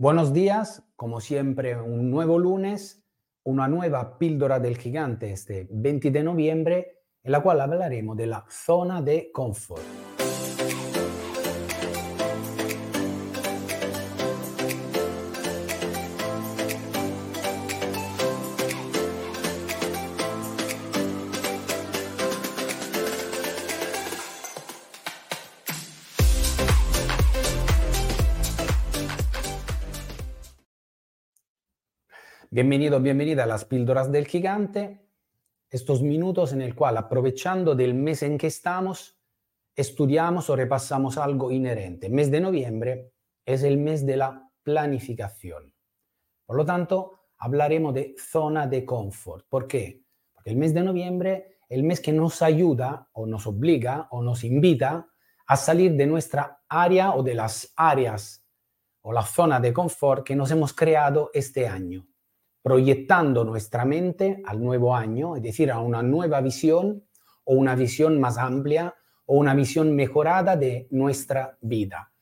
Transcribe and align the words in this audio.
Buenos 0.00 0.32
días, 0.32 0.82
como 0.96 1.20
siempre, 1.20 1.78
un 1.78 2.10
nuevo 2.10 2.38
lunes, 2.38 3.04
una 3.42 3.68
nueva 3.68 4.16
píldora 4.16 4.58
del 4.58 4.78
gigante 4.78 5.30
este 5.30 5.68
20 5.70 6.10
de 6.10 6.22
noviembre, 6.22 7.02
en 7.22 7.32
la 7.32 7.42
cual 7.42 7.60
hablaremos 7.60 8.16
de 8.16 8.26
la 8.26 8.46
zona 8.48 9.02
de 9.02 9.30
confort. 9.30 10.09
Bienvenido, 32.48 32.98
bienvenida 33.00 33.44
a 33.44 33.46
las 33.46 33.64
píldoras 33.64 34.10
del 34.10 34.26
gigante. 34.26 35.06
Estos 35.68 36.02
minutos 36.02 36.52
en 36.52 36.62
el 36.62 36.74
cual, 36.74 36.96
aprovechando 36.96 37.76
del 37.76 37.94
mes 37.94 38.22
en 38.22 38.38
que 38.38 38.48
estamos, 38.48 39.20
estudiamos 39.76 40.50
o 40.50 40.56
repasamos 40.56 41.16
algo 41.18 41.52
inherente. 41.52 42.08
Mes 42.08 42.30
de 42.30 42.40
noviembre 42.40 43.12
es 43.44 43.62
el 43.62 43.76
mes 43.76 44.04
de 44.04 44.16
la 44.16 44.50
planificación. 44.64 45.72
Por 46.44 46.56
lo 46.56 46.64
tanto, 46.64 47.26
hablaremos 47.38 47.94
de 47.94 48.16
zona 48.18 48.66
de 48.66 48.84
confort. 48.84 49.46
¿Por 49.48 49.68
qué? 49.68 50.02
Porque 50.32 50.50
el 50.50 50.56
mes 50.56 50.74
de 50.74 50.82
noviembre 50.82 51.58
es 51.68 51.78
el 51.78 51.84
mes 51.84 52.00
que 52.00 52.12
nos 52.12 52.42
ayuda 52.42 53.10
o 53.12 53.26
nos 53.26 53.46
obliga 53.46 54.08
o 54.10 54.22
nos 54.22 54.42
invita 54.42 55.08
a 55.46 55.56
salir 55.56 55.92
de 55.92 56.06
nuestra 56.06 56.62
área 56.68 57.14
o 57.14 57.22
de 57.22 57.34
las 57.34 57.72
áreas 57.76 58.44
o 59.02 59.12
la 59.12 59.22
zona 59.22 59.60
de 59.60 59.72
confort 59.72 60.26
que 60.26 60.34
nos 60.34 60.50
hemos 60.50 60.72
creado 60.72 61.30
este 61.32 61.68
año 61.68 62.09
proyectando 62.62 63.44
nuestra 63.44 63.84
mente 63.84 64.42
al 64.44 64.62
nuevo 64.62 64.94
año, 64.94 65.36
es 65.36 65.42
decir, 65.42 65.70
a 65.70 65.80
una 65.80 66.02
nueva 66.02 66.40
visión 66.40 67.04
o 67.44 67.54
una 67.54 67.74
visión 67.74 68.20
más 68.20 68.38
amplia 68.38 68.94
o 69.26 69.36
una 69.36 69.54
visión 69.54 69.94
mejorada 69.94 70.56
de 70.56 70.86
nuestra 70.90 71.56
vida. 71.60 72.12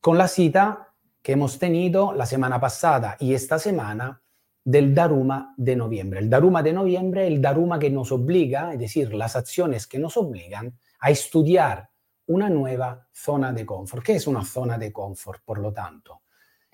Con 0.00 0.18
la 0.18 0.28
cita 0.28 0.88
que 1.22 1.32
hemos 1.32 1.58
tenido 1.58 2.12
la 2.12 2.26
semana 2.26 2.60
pasada 2.60 3.16
y 3.20 3.34
esta 3.34 3.58
semana 3.58 4.20
del 4.64 4.94
Daruma 4.94 5.54
de 5.56 5.76
noviembre. 5.76 6.20
El 6.20 6.30
Daruma 6.30 6.62
de 6.62 6.72
noviembre 6.72 7.26
es 7.26 7.32
el 7.32 7.40
Daruma 7.40 7.78
que 7.78 7.90
nos 7.90 8.12
obliga, 8.12 8.72
es 8.72 8.78
decir, 8.78 9.14
las 9.14 9.36
acciones 9.36 9.86
que 9.86 9.98
nos 9.98 10.16
obligan 10.16 10.78
a 11.00 11.10
estudiar 11.10 11.88
una 12.26 12.48
nueva 12.48 13.08
zona 13.12 13.52
de 13.52 13.66
confort. 13.66 14.04
¿Qué 14.04 14.14
es 14.16 14.26
una 14.26 14.44
zona 14.44 14.78
de 14.78 14.92
confort, 14.92 15.42
por 15.44 15.58
lo 15.58 15.72
tanto? 15.72 16.22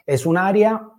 Es 0.04 0.26
un 0.26 0.36
área 0.36 0.90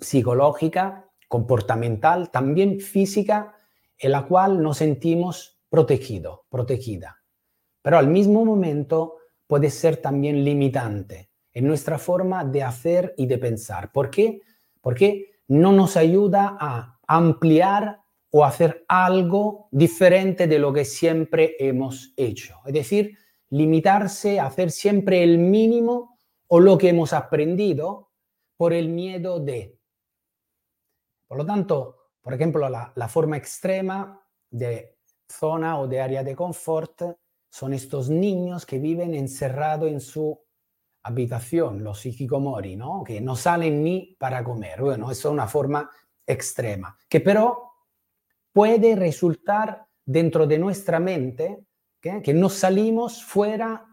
psicológica 0.00 1.03
comportamental, 1.28 2.30
también 2.30 2.80
física, 2.80 3.54
en 3.98 4.12
la 4.12 4.26
cual 4.26 4.62
nos 4.62 4.78
sentimos 4.78 5.58
protegido, 5.68 6.44
protegida. 6.48 7.22
Pero 7.82 7.98
al 7.98 8.08
mismo 8.08 8.44
momento 8.44 9.16
puede 9.46 9.70
ser 9.70 9.98
también 9.98 10.44
limitante 10.44 11.30
en 11.52 11.66
nuestra 11.66 11.98
forma 11.98 12.44
de 12.44 12.62
hacer 12.62 13.14
y 13.16 13.26
de 13.26 13.38
pensar. 13.38 13.92
¿Por 13.92 14.10
qué? 14.10 14.40
Porque 14.80 15.40
no 15.48 15.72
nos 15.72 15.96
ayuda 15.96 16.56
a 16.58 16.98
ampliar 17.06 18.00
o 18.30 18.44
hacer 18.44 18.84
algo 18.88 19.68
diferente 19.70 20.46
de 20.46 20.58
lo 20.58 20.72
que 20.72 20.84
siempre 20.84 21.54
hemos 21.58 22.12
hecho. 22.16 22.56
Es 22.66 22.72
decir, 22.72 23.16
limitarse 23.50 24.40
a 24.40 24.46
hacer 24.46 24.72
siempre 24.72 25.22
el 25.22 25.38
mínimo 25.38 26.18
o 26.48 26.58
lo 26.58 26.76
que 26.76 26.88
hemos 26.88 27.12
aprendido 27.12 28.10
por 28.56 28.72
el 28.72 28.88
miedo 28.88 29.38
de 29.38 29.78
por 31.34 31.40
lo 31.40 31.46
tanto, 31.46 31.96
por 32.22 32.32
ejemplo, 32.32 32.68
la, 32.68 33.08
forma 33.08 33.36
extrema 33.36 34.24
de 34.48 34.98
zona 35.28 35.80
o 35.80 35.88
de 35.88 36.00
área 36.00 36.22
de 36.22 36.36
confort 36.36 37.02
son 37.50 37.74
estos 37.74 38.08
niños 38.08 38.64
que 38.64 38.78
viven 38.78 39.16
encerrados 39.16 39.90
en 39.90 40.00
su 40.00 40.40
habitación, 41.02 41.82
los 41.82 42.06
hikikomori, 42.06 42.76
¿no? 42.76 43.02
que 43.02 43.20
no 43.20 43.34
salen 43.34 43.82
ni 43.82 44.14
para 44.16 44.44
comer. 44.44 44.80
Bueno, 44.80 45.10
eso 45.10 45.28
es 45.28 45.32
una 45.32 45.48
forma 45.48 45.90
extrema, 46.24 46.96
que 47.08 47.18
pero 47.18 47.72
puede 48.52 48.94
resultar 48.94 49.88
dentro 50.04 50.46
de 50.46 50.58
nuestra 50.58 51.00
mente, 51.00 51.64
que 52.00 52.32
no 52.32 52.48
salimos 52.48 53.24
fuera 53.24 53.84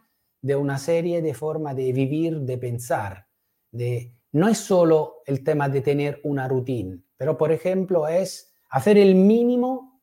de 0.44 0.56
una 0.56 0.78
serie 0.78 1.24
de 1.24 1.34
formas 1.34 1.76
de 1.76 1.92
vivir, 1.92 2.42
de 2.42 2.58
pensar. 2.60 3.26
De, 3.72 4.14
no 4.34 4.48
es 4.48 4.60
solo 4.60 5.24
el 5.26 5.44
tema 5.44 5.68
de 5.70 5.82
tener 5.82 6.22
una 6.24 6.48
rutina, 6.48 6.98
pero 7.22 7.38
por 7.38 7.52
ejemplo 7.52 8.08
es 8.08 8.52
hacer 8.72 8.98
el 8.98 9.14
mínimo 9.14 10.02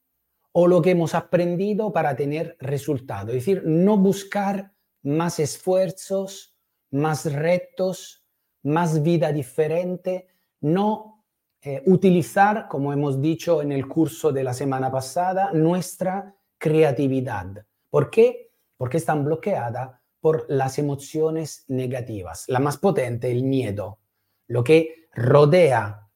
o 0.53 0.69
lo 0.69 0.81
que 0.81 0.93
hemos 0.93 1.17
aprendido 1.17 1.93
para 1.93 2.15
tener 2.15 2.56
resultado. 2.61 3.31
Es 3.31 3.39
decir, 3.45 3.65
no 3.67 3.97
buscar 3.97 4.73
más 5.03 5.41
esfuerzos, 5.41 6.56
más 6.93 7.25
retos, 7.33 8.25
más 8.62 9.03
vida 9.03 9.33
diferente, 9.33 10.29
no 10.61 11.25
eh, 11.61 11.83
utilizar, 11.87 12.69
como 12.69 12.93
hemos 12.93 13.21
dicho 13.21 13.62
en 13.62 13.73
el 13.73 13.89
curso 13.89 14.31
de 14.31 14.45
la 14.45 14.55
semana 14.55 14.89
pasada, 14.89 15.50
nuestra 15.53 16.37
creatividad. 16.56 17.67
¿Por 17.91 18.11
qué? 18.11 18.53
Porque 18.77 18.99
están 18.99 19.25
bloqueadas 19.25 19.91
por 20.21 20.47
las 20.49 20.79
emociones 20.79 21.65
negativas. 21.67 22.45
La 22.47 22.61
más 22.61 22.77
potente, 22.77 23.29
el 23.29 23.43
miedo, 23.43 23.99
lo 24.47 24.62
que 24.62 25.09
rodea 25.12 26.08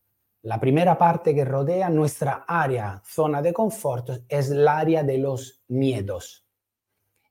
la 0.42 0.58
primera 0.58 0.98
parte 0.98 1.34
que 1.34 1.44
rodea 1.44 1.88
nuestra 1.88 2.44
área, 2.48 3.00
zona 3.04 3.41
de 3.41 3.53
confort, 3.53 4.10
es 4.28 4.50
el 4.50 4.66
área 4.66 5.04
de 5.04 5.19
los 5.19 5.62
miedos. 5.69 6.44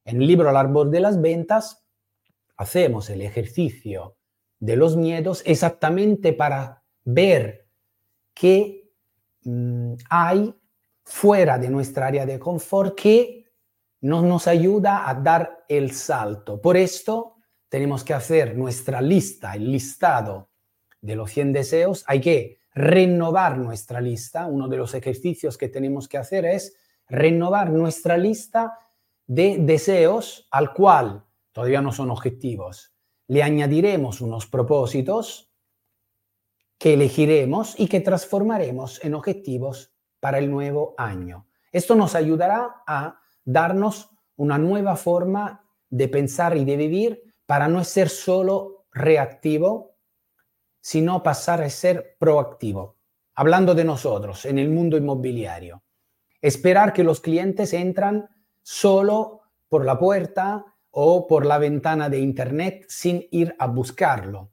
En 0.06 0.22
el 0.22 0.28
libro 0.28 0.50
El 0.50 0.56
árbol 0.56 0.90
de 0.90 1.02
las 1.02 1.22
ventas 1.22 1.86
hacemos 2.56 3.10
el 3.10 3.22
ejercicio 3.22 4.16
de 4.60 4.76
los 4.78 4.96
miedos 4.96 5.44
exactamente 5.46 6.32
para 6.32 6.84
ver 7.04 7.68
qué 8.34 8.90
mm, 9.44 9.94
hay 10.10 10.56
fuera 11.04 11.58
de 11.58 11.70
nuestra 11.70 12.08
área 12.08 12.26
de 12.26 12.40
confort 12.40 12.98
que 12.98 13.46
no 14.02 14.22
nos 14.22 14.48
ayuda 14.48 15.10
a 15.10 15.16
dar 15.16 15.66
el 15.68 15.92
salto. 15.92 16.62
Por 16.62 16.78
esto 16.78 17.36
tenemos 17.68 18.04
que 18.04 18.14
hacer 18.14 18.56
nuestra 18.56 19.02
lista, 19.02 19.54
el 19.54 19.72
listado 19.72 20.50
de 21.02 21.16
los 21.16 21.30
100 21.32 21.54
deseos. 21.54 22.04
Hay 22.08 22.22
que 22.22 22.61
renovar 22.74 23.58
nuestra 23.58 24.02
lista. 24.02 24.48
Uno 24.48 24.68
de 24.68 24.78
los 24.78 24.94
ejercicios 24.94 25.58
que 25.58 25.70
tenemos 25.70 26.08
que 26.08 26.18
hacer 26.18 26.46
es 26.46 26.76
renovar 27.08 27.72
nuestra 27.72 28.18
lista 28.18 28.78
de 29.28 29.58
deseos 29.60 30.48
al 30.52 30.74
cual 30.74 31.26
todavía 31.52 31.82
no 31.82 31.92
son 31.92 32.12
objetivos. 32.12 32.94
Le 33.28 33.44
añadiremos 33.44 34.22
unos 34.22 34.48
propósitos 34.48 35.52
que 36.78 36.94
elegiremos 36.94 37.80
y 37.80 37.88
que 37.88 38.00
transformaremos 38.00 39.04
en 39.04 39.14
objetivos 39.14 39.94
para 40.20 40.40
el 40.40 40.50
nuevo 40.50 40.96
año. 40.98 41.48
Esto 41.72 41.96
nos 41.96 42.16
ayudará 42.16 42.84
a 42.88 43.20
darnos 43.46 44.10
una 44.36 44.58
nueva 44.58 44.96
forma 44.96 45.64
de 45.90 46.08
pensar 46.08 46.58
y 46.58 46.66
de 46.66 46.78
vivir 46.78 47.34
para 47.46 47.68
no 47.68 47.84
ser 47.84 48.10
solo 48.10 48.86
reactivo, 48.92 49.98
sino 50.82 51.24
pasar 51.24 51.62
a 51.62 51.70
ser 51.70 52.18
proactivo. 52.20 52.98
Hablando 53.36 53.74
de 53.74 53.86
nosotros 53.86 54.46
en 54.46 54.58
el 54.58 54.70
mundo 54.70 54.98
inmobiliario. 54.98 55.84
Esperar 56.42 56.92
que 56.92 57.04
los 57.04 57.22
clientes 57.22 57.72
entran 57.74 58.28
solo 58.62 59.42
por 59.70 59.86
la 59.86 59.98
puerta 59.98 60.66
o 60.90 61.28
por 61.28 61.46
la 61.46 61.58
ventana 61.58 62.10
de 62.10 62.20
Internet 62.20 62.86
sin 62.90 63.26
ir 63.32 63.56
a 63.58 63.68
buscarlo. 63.68 64.52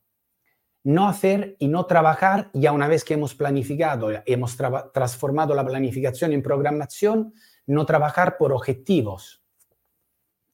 No 0.84 1.08
hacer 1.08 1.56
y 1.58 1.66
no 1.66 1.86
trabajar 1.86 2.50
ya 2.54 2.72
una 2.72 2.86
vez 2.86 3.04
que 3.04 3.14
hemos 3.14 3.34
planificado, 3.34 4.10
hemos 4.24 4.56
transformado 4.92 5.54
la 5.54 5.66
planificación 5.66 6.32
en 6.32 6.42
programación, 6.42 7.34
no 7.66 7.84
trabajar 7.84 8.38
por 8.38 8.52
objetivos, 8.52 9.42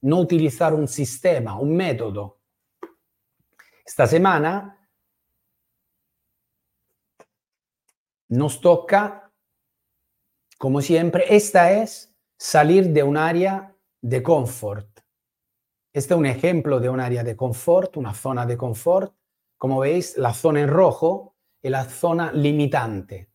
no 0.00 0.20
utilizar 0.20 0.72
un 0.72 0.88
sistema, 0.88 1.58
un 1.58 1.76
método. 1.76 2.40
Esta 3.84 4.06
semana 4.06 4.83
nos 8.34 8.60
toca, 8.60 9.32
como 10.58 10.80
siempre, 10.80 11.24
esta 11.30 11.72
es 11.72 12.14
salir 12.36 12.90
de 12.90 13.02
un 13.02 13.16
área 13.16 13.76
de 14.00 14.22
confort. 14.22 14.88
Este 15.92 16.14
es 16.14 16.18
un 16.18 16.26
ejemplo 16.26 16.80
de 16.80 16.88
un 16.88 16.98
área 16.98 17.22
de 17.22 17.36
confort, 17.36 17.96
una 17.96 18.12
zona 18.12 18.44
de 18.44 18.56
confort. 18.56 19.14
Como 19.56 19.78
veis, 19.78 20.16
la 20.18 20.34
zona 20.34 20.60
en 20.60 20.68
rojo 20.68 21.36
es 21.62 21.70
la 21.70 21.84
zona 21.84 22.32
limitante, 22.32 23.30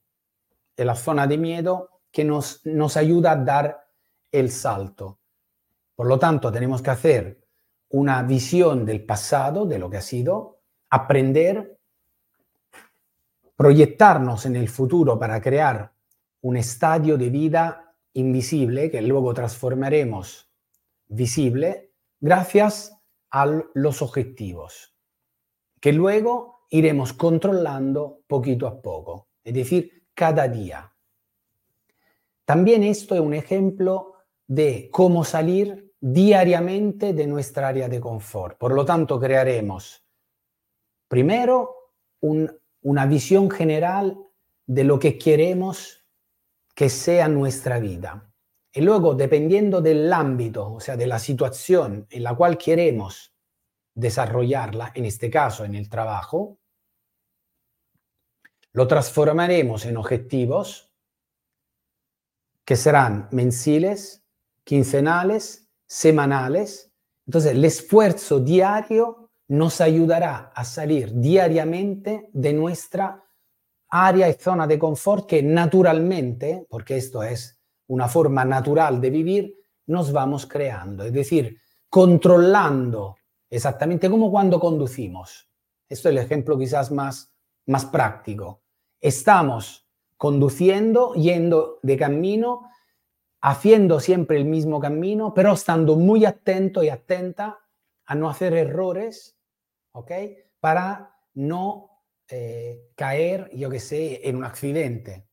es 0.75 0.85
la 0.85 0.95
zona 0.95 1.27
de 1.27 1.37
miedo 1.37 2.01
que 2.11 2.25
nos, 2.25 2.65
nos 2.65 2.97
ayuda 2.97 3.31
a 3.31 3.35
dar 3.37 3.87
el 4.31 4.51
salto. 4.51 5.19
Por 5.95 6.07
lo 6.07 6.19
tanto, 6.19 6.51
tenemos 6.51 6.81
que 6.81 6.89
hacer 6.89 7.47
una 7.91 8.21
visión 8.23 8.85
del 8.85 9.05
pasado, 9.05 9.65
de 9.65 9.79
lo 9.79 9.89
que 9.89 9.97
ha 9.97 10.01
sido, 10.01 10.59
aprender 10.89 11.78
proyectarnos 13.59 14.45
en 14.45 14.55
el 14.55 14.69
futuro 14.69 15.19
para 15.19 15.41
crear 15.41 15.91
un 16.43 16.55
estadio 16.55 17.17
de 17.17 17.29
vida 17.29 17.93
invisible 18.13 18.89
que 18.89 19.01
luego 19.01 19.33
transformaremos 19.33 20.49
visible 21.09 21.91
gracias 22.21 22.97
a 23.29 23.45
los 23.73 24.01
objetivos, 24.01 24.95
que 25.81 25.91
luego 25.91 26.67
iremos 26.69 27.11
controlando 27.11 28.21
poquito 28.27 28.65
a 28.65 28.81
poco, 28.81 29.27
es 29.43 29.53
decir, 29.53 30.05
cada 30.13 30.47
día. 30.47 30.93
También 32.45 32.81
esto 32.83 33.13
es 33.13 33.19
un 33.19 33.33
ejemplo 33.33 34.13
de 34.47 34.87
cómo 34.89 35.25
salir 35.25 35.93
diariamente 35.99 37.11
de 37.11 37.27
nuestra 37.27 37.67
área 37.67 37.89
de 37.89 37.99
confort. 37.99 38.57
Por 38.57 38.73
lo 38.73 38.85
tanto, 38.85 39.19
crearemos 39.19 40.01
primero 41.09 41.75
una 42.89 43.05
visión 43.05 43.51
general 43.51 44.17
de 44.65 44.83
lo 44.83 44.97
que 44.97 45.19
queremos 45.19 46.03
que 46.73 46.89
sea 46.89 47.27
nuestra 47.27 47.77
vida. 47.77 48.33
Y 48.73 48.81
luego, 48.81 49.13
dependiendo 49.13 49.79
del 49.79 50.11
ámbito, 50.11 50.73
o 50.73 50.79
sea, 50.79 50.97
de 50.97 51.05
la 51.05 51.19
situación 51.19 52.07
en 52.09 52.23
la 52.23 52.33
cual 52.35 52.57
queremos 52.57 53.35
desarrollarla, 53.93 54.91
en 54.95 55.05
este 55.05 55.29
caso 55.29 55.65
en 55.65 55.75
el 55.75 55.87
trabajo, 55.87 56.57
lo 58.71 58.87
transformaremos 58.87 59.85
en 59.85 59.97
objetivos 59.97 60.91
que 62.65 62.75
serán 62.75 63.27
mensiles, 63.31 64.23
quincenales, 64.63 65.69
semanales. 65.85 66.91
Entonces, 67.27 67.51
el 67.51 67.63
esfuerzo 67.65 68.39
diario 68.39 69.18
nos 69.49 69.81
ayudará 69.81 70.51
a 70.55 70.63
salir 70.63 71.11
diariamente 71.13 72.29
de 72.33 72.53
nuestra 72.53 73.23
área 73.89 74.29
y 74.29 74.33
zona 74.33 74.67
de 74.67 74.77
confort 74.77 75.27
que 75.27 75.41
naturalmente, 75.41 76.67
porque 76.69 76.97
esto 76.97 77.23
es 77.23 77.59
una 77.87 78.07
forma 78.07 78.45
natural 78.45 79.01
de 79.01 79.09
vivir, 79.09 79.55
nos 79.87 80.11
vamos 80.11 80.45
creando. 80.45 81.03
Es 81.03 81.13
decir, 81.13 81.59
controlando 81.89 83.17
exactamente 83.49 84.07
como 84.07 84.29
cuando 84.29 84.59
conducimos. 84.59 85.49
Esto 85.87 86.09
es 86.09 86.15
el 86.15 86.21
ejemplo 86.21 86.57
quizás 86.57 86.91
más, 86.91 87.33
más 87.65 87.85
práctico. 87.85 88.61
Estamos 89.01 89.87
conduciendo, 90.15 91.15
yendo 91.15 91.79
de 91.81 91.97
camino, 91.97 92.69
haciendo 93.41 93.99
siempre 93.99 94.37
el 94.37 94.45
mismo 94.45 94.79
camino, 94.79 95.33
pero 95.33 95.53
estando 95.53 95.95
muy 95.95 96.25
atento 96.25 96.83
y 96.83 96.89
atenta 96.89 97.57
a 98.05 98.13
no 98.13 98.29
hacer 98.29 98.53
errores, 98.53 99.38
¿ok? 99.91 100.11
Para 100.59 101.17
no 101.33 102.03
eh, 102.27 102.91
caer, 102.95 103.49
yo 103.53 103.69
que 103.69 103.79
sé, 103.79 104.27
en 104.27 104.35
un 104.35 104.43
accidente. 104.43 105.27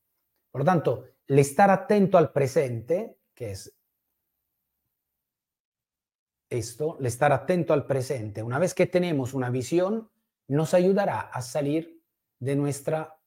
Por 0.51 0.61
lo 0.61 0.65
tanto, 0.65 1.05
el 1.27 1.39
estar 1.39 1.71
atento 1.71 2.19
al 2.19 2.33
presente, 2.33 3.19
que 3.35 3.51
es 3.53 3.77
esto, 6.49 6.97
el 7.01 7.07
estar 7.07 7.33
atento 7.33 7.73
al 7.73 7.87
presente, 7.87 8.43
una 8.43 8.59
vez 8.59 8.73
que 8.73 8.87
tenemos 8.87 9.35
una 9.35 9.51
visión, 9.51 10.11
nos 10.49 10.75
ayudará 10.75 11.21
a 11.21 11.43
salir 11.43 12.03
de 12.39 12.55
nuestra 12.57 13.19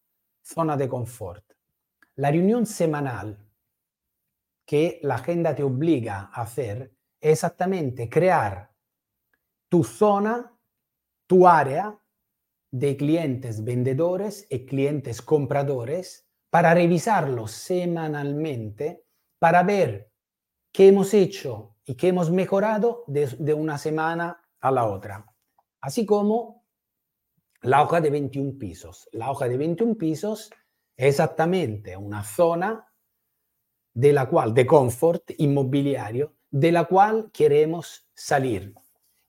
zona 0.41 0.77
de 0.77 0.87
confort. 0.87 1.43
La 2.15 2.31
reunión 2.31 2.65
semanal 2.65 3.45
que 4.65 4.99
la 5.03 5.15
agenda 5.15 5.55
te 5.55 5.63
obliga 5.63 6.29
a 6.33 6.41
hacer 6.41 6.93
es 7.19 7.31
exactamente 7.31 8.09
crear 8.09 8.71
tu 9.67 9.83
zona, 9.83 10.57
tu 11.29 11.47
área 11.47 11.95
de 12.71 12.97
clientes 12.97 13.63
vendedores 13.63 14.47
y 14.49 14.65
clientes 14.65 15.21
compradores 15.21 16.27
para 16.49 16.73
revisarlos 16.73 17.51
semanalmente, 17.51 19.05
para 19.37 19.61
ver 19.61 20.11
qué 20.71 20.87
hemos 20.87 21.13
hecho 21.13 21.75
y 21.85 21.93
qué 21.93 22.07
hemos 22.07 22.31
mejorado 22.31 23.03
de, 23.05 23.53
una 23.53 23.77
semana 23.77 24.41
a 24.59 24.71
la 24.71 24.87
otra. 24.87 25.23
Así 25.81 26.03
como 26.03 26.65
la 27.61 27.83
hoja 27.83 28.01
de 28.01 28.09
21 28.09 28.57
pisos. 28.57 29.07
La 29.11 29.29
hoja 29.29 29.47
de 29.47 29.57
21 29.57 29.97
pisos 29.99 30.49
es 30.97 31.09
exactamente 31.09 31.95
una 31.95 32.23
zona 32.23 32.91
de 33.93 34.13
la 34.13 34.27
cual, 34.27 34.55
de 34.55 34.65
confort 34.65 35.29
inmobiliario, 35.37 36.33
de 36.49 36.71
la 36.71 36.85
cual 36.85 37.29
queremos 37.31 38.09
salir. 38.15 38.73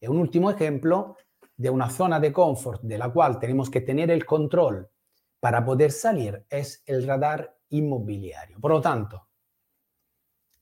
Es 0.00 0.08
un 0.08 0.17
último 0.17 0.50
ejemplo 0.50 1.17
de 1.60 1.70
una 1.70 1.90
zona 1.90 2.18
de 2.18 2.32
confort 2.32 2.82
de 2.82 2.98
la 2.98 3.10
cual 3.10 3.38
tenemos 3.38 3.68
que 3.70 3.80
tener 3.80 4.10
el 4.10 4.24
control 4.24 4.88
para 5.40 5.64
poder 5.64 5.92
salir, 5.92 6.44
es 6.48 6.82
el 6.86 7.06
radar 7.06 7.58
inmobiliario. 7.68 8.58
Por 8.60 8.72
lo 8.72 8.80
tanto, 8.80 9.28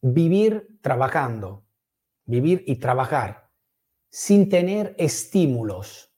vivir 0.00 0.78
trabajando, 0.80 1.64
vivir 2.24 2.64
y 2.66 2.76
trabajar 2.76 3.50
sin 4.10 4.48
tener 4.48 4.94
estímulos 4.98 6.08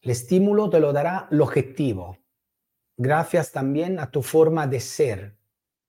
el 0.00 0.12
estímulo 0.12 0.70
te 0.70 0.78
lo 0.78 0.92
dará 0.92 1.26
el 1.30 1.40
objetivo, 1.40 2.18
gracias 2.96 3.50
también 3.50 3.98
a 3.98 4.10
tu 4.10 4.22
forma 4.22 4.68
de 4.68 4.78
ser, 4.78 5.36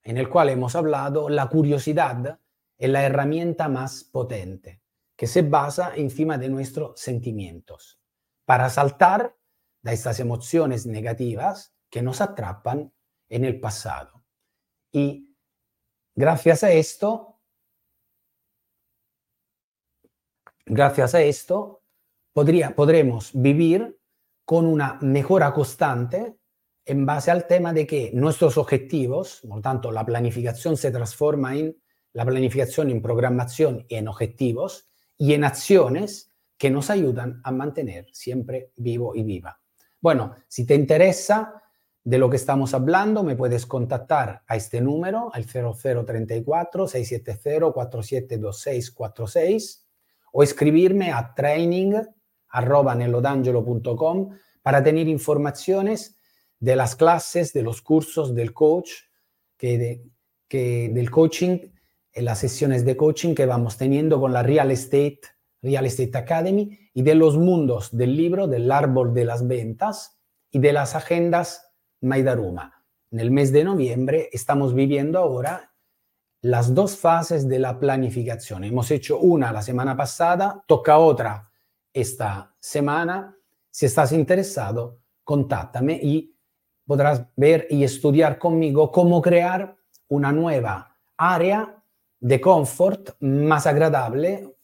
en 0.03 0.17
el 0.17 0.29
cual 0.29 0.49
hemos 0.49 0.75
hablado, 0.75 1.29
la 1.29 1.47
curiosidad 1.47 2.39
es 2.77 2.89
la 2.89 3.03
herramienta 3.03 3.69
más 3.69 4.03
potente, 4.03 4.81
que 5.19 5.27
se 5.27 5.41
basa 5.41 5.91
encima 5.97 6.37
de 6.37 6.47
nuestros 6.47 6.97
sentimientos, 6.97 7.99
para 8.45 8.69
saltar 8.69 9.35
de 9.81 9.91
estas 9.91 10.21
emociones 10.21 10.85
negativas 10.85 11.75
que 11.89 12.01
nos 12.01 12.21
atrapan 12.21 12.93
en 13.27 13.43
el 13.43 13.59
pasado. 13.59 14.23
Y 14.93 15.35
gracias 16.15 16.63
a 16.63 16.71
esto, 16.71 17.41
gracias 20.65 21.13
a 21.13 21.21
esto, 21.21 21.83
podría, 22.31 22.73
podremos 22.73 23.31
vivir 23.33 23.99
con 24.45 24.65
una 24.65 24.99
mejora 25.01 25.53
constante 25.53 26.37
en 26.85 27.05
base 27.05 27.29
al 27.29 27.45
tema 27.45 27.73
de 27.73 27.85
que 27.85 28.11
nuestros 28.13 28.57
objetivos, 28.57 29.41
por 29.41 29.57
lo 29.57 29.61
tanto 29.61 29.91
la 29.91 30.05
planificación 30.05 30.77
se 30.77 30.91
transforma 30.91 31.57
en 31.57 31.75
la 32.13 32.25
planificación 32.25 32.89
en 32.89 33.01
programación 33.01 33.85
y 33.89 33.95
en 33.95 34.07
objetivos 34.07 34.88
y 35.19 35.33
en 35.33 35.43
acciones 35.43 36.31
que 36.57 36.71
nos 36.71 36.89
ayudan 36.89 37.41
a 37.43 37.51
mantener 37.51 38.07
siempre 38.11 38.71
vivo 38.77 39.15
y 39.15 39.23
viva. 39.23 39.59
Bueno, 40.01 40.33
si 40.47 40.65
te 40.65 40.73
interesa 40.73 41.61
de 42.03 42.17
lo 42.17 42.29
que 42.29 42.37
estamos 42.37 42.73
hablando, 42.73 43.23
me 43.23 43.35
puedes 43.35 43.65
contactar 43.65 44.43
a 44.47 44.55
este 44.55 44.81
número, 44.81 45.29
al 45.33 45.45
0034 45.45 46.87
670 46.87 47.73
472646 47.73 49.85
o 50.31 50.41
escribirme 50.41 51.11
a 51.11 51.33
training 51.35 51.95
arroba 52.49 52.95
nelodangelo.com 52.95 54.29
para 54.61 54.81
tener 54.81 55.07
informaciones 55.07 56.15
de 56.59 56.75
las 56.75 56.95
clases, 56.95 57.53
de 57.53 57.63
los 57.63 57.81
cursos 57.81 58.33
del 58.33 58.53
coach, 58.53 58.91
que, 59.57 60.01
que 60.47 60.89
del 60.93 61.11
coaching, 61.11 61.59
en 62.13 62.25
las 62.25 62.39
sesiones 62.39 62.85
de 62.85 62.97
coaching 62.97 63.35
que 63.35 63.45
vamos 63.45 63.77
teniendo 63.77 64.19
con 64.19 64.33
la 64.33 64.43
Real 64.43 64.71
Estate, 64.71 65.21
Real 65.61 65.85
Estate 65.85 66.17
Academy 66.17 66.77
y 66.93 67.01
de 67.01 67.15
los 67.15 67.37
mundos 67.37 67.95
del 67.95 68.15
libro, 68.15 68.47
del 68.47 68.71
árbol 68.71 69.13
de 69.13 69.25
las 69.25 69.47
ventas 69.47 70.19
y 70.51 70.59
de 70.59 70.73
las 70.73 70.95
agendas 70.95 71.73
Maidaruma. 72.01 72.85
En 73.11 73.19
el 73.19 73.31
mes 73.31 73.51
de 73.51 73.63
noviembre 73.63 74.29
estamos 74.31 74.73
viviendo 74.73 75.19
ahora 75.19 75.73
las 76.41 76.73
dos 76.73 76.97
fases 76.97 77.47
de 77.47 77.59
la 77.59 77.79
planificación. 77.79 78.63
Hemos 78.63 78.91
hecho 78.91 79.19
una 79.19 79.51
la 79.51 79.61
semana 79.61 79.97
pasada, 79.97 80.63
toca 80.67 80.97
otra 80.97 81.51
esta 81.91 82.55
semana. 82.59 83.35
Si 83.69 83.85
estás 83.85 84.11
interesado, 84.11 84.99
contáctame 85.23 85.99
y 86.01 86.35
podrás 86.85 87.25
ver 87.35 87.67
y 87.69 87.83
estudiar 87.83 88.39
conmigo 88.39 88.91
cómo 88.91 89.21
crear 89.21 89.75
una 90.07 90.31
nueva 90.31 90.95
área 91.17 91.78
de 92.19 92.41
confort 92.41 93.11
más 93.19 93.65
agradable, 93.67 94.55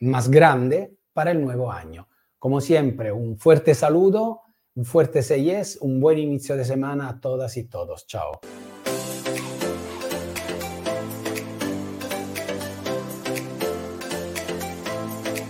más 0.00 0.30
grande 0.30 0.96
para 1.12 1.30
el 1.30 1.42
nuevo 1.42 1.70
año. 1.70 2.08
Como 2.38 2.60
siempre, 2.60 3.12
un 3.12 3.38
fuerte 3.38 3.74
saludo, 3.74 4.40
un 4.74 4.84
fuerte 4.84 5.22
6 5.22 5.78
un 5.82 6.00
buen 6.00 6.18
inicio 6.18 6.56
de 6.56 6.64
semana 6.64 7.08
a 7.08 7.20
todas 7.20 7.56
y 7.56 7.64
todos. 7.64 8.06
Chao. 8.06 8.40